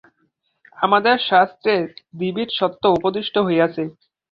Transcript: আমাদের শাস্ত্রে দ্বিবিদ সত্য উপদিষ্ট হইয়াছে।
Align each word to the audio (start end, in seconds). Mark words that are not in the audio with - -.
আমাদের 0.77 1.15
শাস্ত্রে 1.29 1.73
দ্বিবিদ 2.17 2.49
সত্য 2.59 2.83
উপদিষ্ট 2.97 3.35
হইয়াছে। 3.47 3.83